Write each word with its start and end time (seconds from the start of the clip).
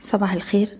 صباح 0.00 0.32
الخير. 0.32 0.78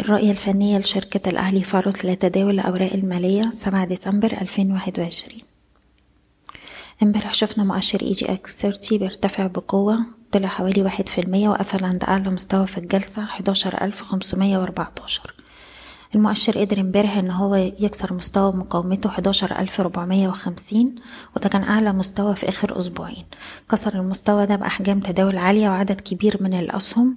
الرؤية 0.00 0.30
الفنية 0.30 0.78
لشركة 0.78 1.28
الأهلي 1.28 1.62
فاروس 1.62 2.04
لتداول 2.04 2.50
الأوراق 2.54 2.92
المالية 2.92 3.50
7 3.52 3.84
ديسمبر 3.84 4.32
2021 4.32 5.40
امبارح 7.02 7.34
شفنا 7.34 7.64
مؤشر 7.64 8.02
EGX 8.02 8.62
30 8.62 8.98
بيرتفع 8.98 9.46
بقوة 9.46 9.98
طلع 10.32 10.48
حوالي 10.48 10.82
واحد 10.82 11.08
في 11.08 11.20
المية 11.20 11.48
وقفل 11.48 11.84
عند 11.84 12.04
أعلى 12.04 12.30
مستوى 12.30 12.66
في 12.66 12.78
الجلسة 12.78 13.26
حداشر 13.26 13.84
ألف 13.84 14.02
خمسمية 14.02 14.58
وأربعتاشر. 14.58 15.34
المؤشر 16.14 16.58
قدر 16.58 16.80
امبارح 16.80 17.16
إن 17.16 17.30
هو 17.30 17.54
يكسر 17.54 18.14
مستوى 18.14 18.52
مقاومته 18.52 19.10
حداشر 19.10 19.58
ألف 19.58 19.80
ربعمية 19.80 20.28
وخمسين 20.28 20.94
وده 21.36 21.48
كان 21.48 21.62
أعلى 21.62 21.92
مستوى 21.92 22.36
في 22.36 22.48
آخر 22.48 22.78
أسبوعين. 22.78 23.24
كسر 23.70 24.00
المستوى 24.00 24.46
ده 24.46 24.56
بأحجام 24.56 25.00
تداول 25.00 25.38
عالية 25.38 25.68
وعدد 25.68 26.00
كبير 26.00 26.42
من 26.42 26.54
الأسهم. 26.54 27.16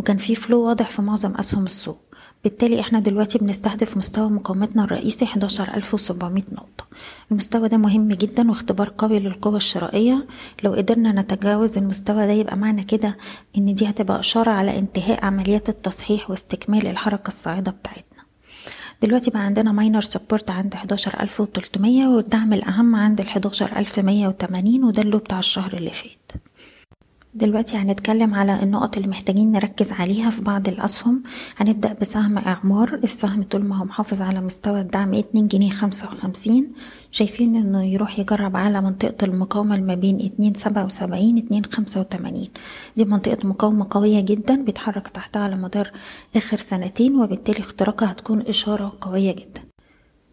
وكان 0.00 0.16
في 0.16 0.34
flow 0.34 0.62
واضح 0.62 0.90
في 0.90 1.02
معظم 1.02 1.34
أسهم 1.34 1.66
السوق. 1.66 1.98
بالتالي 2.44 2.80
إحنا 2.80 3.00
دلوقتي 3.00 3.38
بنستهدف 3.38 3.96
مستوى 3.96 4.30
مقاومتنا 4.30 4.84
الرئيسي 4.84 5.24
11700 5.24 6.42
نقطة. 6.52 6.86
المستوى 7.30 7.68
ده 7.68 7.76
مهم 7.76 8.08
جدا 8.08 8.48
واختبار 8.50 8.92
قوي 8.98 9.20
للقوة 9.20 9.56
الشرائية. 9.56 10.26
لو 10.64 10.72
قدرنا 10.74 11.12
نتجاوز 11.12 11.78
المستوى 11.78 12.26
ده 12.26 12.32
يبقى 12.32 12.56
معنى 12.56 12.84
كده 12.84 13.16
إن 13.58 13.74
دي 13.74 13.88
هتبقى 13.90 14.20
إشارة 14.20 14.50
على 14.50 14.78
انتهاء 14.78 15.24
عمليات 15.24 15.68
التصحيح 15.68 16.30
واستكمال 16.30 16.86
الحركة 16.86 17.28
الصاعدة 17.28 17.70
بتاعتنا. 17.72 18.20
دلوقتي 19.02 19.30
بقى 19.30 19.42
عندنا 19.42 19.72
minor 19.72 20.00
support 20.00 20.50
عند 20.50 20.74
11300 20.74 22.06
والدعم 22.06 22.52
الأهم 22.52 22.94
عند 22.96 23.20
ال 23.20 23.28
11180 23.28 24.84
وده 24.84 25.02
ال 25.02 25.06
low 25.06 25.18
بتاع 25.18 25.38
الشهر 25.38 25.76
اللي 25.76 25.90
فات. 25.90 26.32
دلوقتي 27.34 27.76
هنتكلم 27.76 28.34
على 28.34 28.62
النقط 28.62 28.96
اللي 28.96 29.08
محتاجين 29.08 29.52
نركز 29.52 29.92
عليها 29.92 30.30
في 30.30 30.42
بعض 30.42 30.68
الأسهم. 30.68 31.22
هنبدأ 31.56 31.92
بسهم 32.00 32.38
إعمار. 32.38 32.94
السهم 32.94 33.42
طول 33.42 33.64
ما 33.64 33.76
هو 33.76 33.84
محافظ 33.84 34.22
على 34.22 34.40
مستوى 34.40 34.80
الدعم 34.80 35.14
اتنين 35.14 35.48
جنيه 35.48 35.70
خمسة 35.70 36.06
وخمسين. 36.06 36.72
شايفين 37.10 37.56
إنه 37.56 37.84
يروح 37.84 38.18
يجرب 38.18 38.56
على 38.56 38.80
منطقة 38.80 39.24
المقاومة 39.24 39.76
ما 39.80 39.94
بين 39.94 40.20
اتنين 40.20 40.54
سبعة 40.54 40.84
وسبعين 40.84 41.38
اتنين 41.38 41.64
خمسة 41.64 42.00
وتمانين. 42.00 42.48
دي 42.96 43.04
منطقة 43.04 43.46
مقاومة 43.46 43.86
قوية 43.90 44.20
جدا 44.20 44.62
بيتحرك 44.64 45.08
تحتها 45.08 45.42
على 45.42 45.56
مدار 45.56 45.92
آخر 46.36 46.56
سنتين 46.56 47.20
وبالتالي 47.20 47.58
اختراقها 47.60 48.10
هتكون 48.10 48.40
إشارة 48.40 48.96
قوية 49.00 49.32
جدا. 49.32 49.59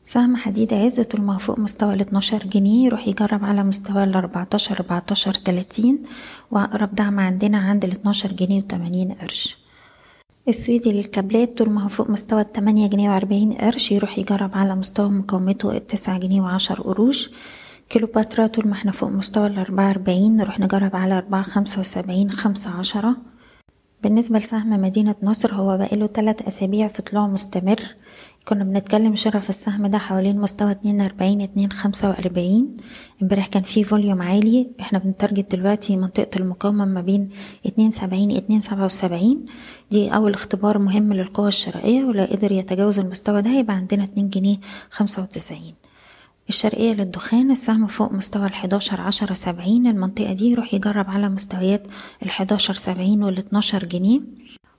سهم 0.08 0.36
حديد 0.36 0.74
عز 0.74 1.02
طول 1.02 1.22
ما 1.22 1.38
فوق 1.38 1.60
مستوى 1.60 1.94
ال 1.94 2.02
12 2.02 2.48
جنيه 2.48 2.86
يروح 2.86 3.08
يجرب 3.08 3.46
على 3.46 3.64
مستوى 3.64 4.04
ال 4.04 4.16
14 4.16 4.76
14 4.80 5.34
30 5.34 6.00
وأقرب 6.52 6.96
دعم 6.96 7.20
عندنا 7.20 7.58
عند 7.58 7.86
ال 7.86 7.92
12 7.92 8.32
جنيه 8.32 8.58
وتمانين 8.58 9.12
قرش. 9.12 9.58
السويدي 10.48 10.92
للكابلات 10.92 11.58
طول 11.58 11.70
ما 11.70 11.84
هو 11.84 11.88
فوق 11.88 12.10
مستوى 12.10 12.42
التمانية 12.42 12.88
جنيه 12.88 13.10
وأربعين 13.10 13.54
قرش 13.54 13.92
يروح 13.92 14.18
يجرب 14.18 14.52
على 14.54 14.76
مستوى 14.76 15.10
مقاومته 15.10 15.78
التسعة 15.78 16.18
جنيه 16.18 16.42
وعشر 16.42 16.82
قروش. 16.82 17.30
كيلوباترا 17.90 18.48
طول 18.48 18.68
ما 18.68 18.74
إحنا 18.74 18.92
فوق 18.92 19.10
مستوى 19.10 19.48
الأربعة 19.48 19.90
أربعين 19.92 20.38
نروح 20.38 20.60
نجرب 20.60 20.96
على 20.96 21.18
أربعة 21.18 21.44
خمسة 21.44 21.80
وسبعين 21.80 22.32
خمسة 22.32 22.70
عشرة. 22.80 23.18
بالنسبة 24.04 24.40
لسهم 24.40 24.82
مدينة 24.82 25.16
نصر 25.24 25.54
هو 25.54 25.78
بقاله 25.78 26.06
تلات 26.06 26.42
أسابيع 26.42 26.88
في 26.88 27.02
طلوع 27.02 27.28
مستمر. 27.28 27.82
كنا 28.48 28.64
بنتكلم 28.64 29.16
شراء 29.16 29.42
في 29.42 29.50
السهم 29.50 29.88
ده 29.88 29.98
حوالين 29.98 30.42
مستوى 30.42 30.72
اتنين 30.72 31.02
أربعين 31.02 31.42
اتنين 31.42 31.72
خمسة 31.72 32.10
وأربعين. 32.10 32.78
امبارح 33.22 33.48
كان 33.48 33.64
فيه 33.64 33.84
volume 33.84 34.22
عالي. 34.22 34.68
إحنا 34.80 35.00
بن 35.00 35.14
target 35.14 35.56
دلوقتي 35.56 35.98
منطقة 35.98 36.30
المقاومة 36.40 36.86
ما 36.86 37.02
بين 37.02 37.30
اتنين 37.66 37.92
سبعين 37.92 38.32
اتنين 38.32 38.62
سبعة 38.62 38.86
وسبعين. 38.86 39.46
دي 39.92 40.10
أول 40.16 40.34
اختبار 40.34 40.78
مهم 40.78 41.14
للقوة 41.14 41.48
الشرائية 41.48 42.04
ولو 42.06 42.24
قدر 42.24 42.52
يتجاوز 42.52 43.00
المستوى 43.00 43.42
ده 43.42 43.50
هيبقى 43.50 43.76
عندنا 43.76 44.04
اتنين 44.04 44.30
جنيه 44.30 44.58
خمسة 44.90 45.22
وتسعين. 45.22 45.76
الشرقية 46.50 46.94
للدخان 46.94 47.52
السهم 47.52 47.88
فوق 47.88 48.12
مستوى 48.12 48.46
الحداشر 48.46 49.02
عشرة 49.02 49.34
سبعين 49.34 49.88
المنطقة 49.88 50.34
دي 50.34 50.50
يروح 50.52 50.74
يجرب 50.74 51.10
على 51.10 51.30
مستويات 51.30 51.88
الحداشر 52.24 52.74
سبعين 52.74 53.24
والاتناشر 53.24 53.86
جنيه. 53.86 54.22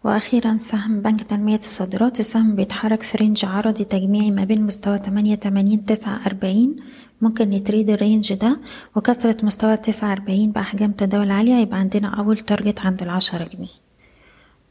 وأخيرا 0.05 0.59
سهم 0.59 1.01
بنك 1.01 1.23
تنمية 1.23 1.59
الصادرات 1.59 2.21
السهم 2.21 2.57
بيتحرك 2.57 3.03
في 3.03 3.17
range 3.19 3.45
عرضي 3.45 3.85
تجميعي 3.85 4.31
ما 4.31 4.45
بين 4.45 4.63
مستوى 4.67 4.99
تمانية 4.99 5.35
تمانين 5.35 5.85
تسعة 5.85 6.27
أربعين. 6.27 6.77
ممكن 7.21 7.49
ن 7.49 7.56
trade 7.56 7.91
ال 7.91 7.98
range 7.98 8.35
ده. 8.35 8.61
وكسرة 8.97 9.37
مستوى 9.43 9.77
تسعة 9.77 10.13
أربعين 10.13 10.53
بأحجام 10.53 10.93
تداول 10.93 11.31
عالية 11.31 11.55
يبقى 11.55 11.79
عندنا 11.79 12.09
أول 12.09 12.39
target 12.39 12.81
عند 12.81 13.03
العشرة 13.03 13.45
جنيه. 13.45 13.69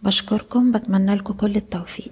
بشكركم 0.03 0.71
بتمنى 0.71 1.15
لكم 1.15 1.33
كل 1.33 1.55
التوفيق. 1.55 2.11